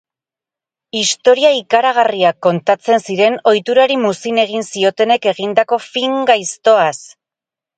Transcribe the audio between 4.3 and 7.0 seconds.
egin ziotenek egindako fin gaiztoaz.